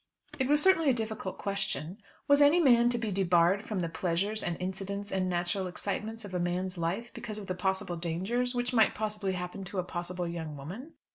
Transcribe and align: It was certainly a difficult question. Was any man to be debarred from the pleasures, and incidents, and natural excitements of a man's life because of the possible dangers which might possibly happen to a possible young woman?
It 0.39 0.47
was 0.47 0.63
certainly 0.63 0.89
a 0.89 0.95
difficult 0.95 1.37
question. 1.37 1.99
Was 2.27 2.41
any 2.41 2.59
man 2.59 2.89
to 2.89 2.97
be 2.97 3.11
debarred 3.11 3.67
from 3.67 3.81
the 3.81 3.87
pleasures, 3.87 4.41
and 4.41 4.57
incidents, 4.59 5.11
and 5.11 5.29
natural 5.29 5.67
excitements 5.67 6.25
of 6.25 6.33
a 6.33 6.39
man's 6.39 6.75
life 6.75 7.13
because 7.13 7.37
of 7.37 7.45
the 7.45 7.53
possible 7.53 7.97
dangers 7.97 8.55
which 8.55 8.73
might 8.73 8.95
possibly 8.95 9.33
happen 9.33 9.63
to 9.65 9.77
a 9.77 9.83
possible 9.83 10.27
young 10.27 10.57
woman? 10.57 10.93